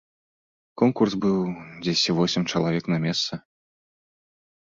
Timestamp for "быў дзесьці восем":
1.25-2.43